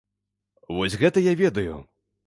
Вось 0.79 0.97
гэта 1.05 1.25
я 1.31 1.37
ведаю! 1.45 1.81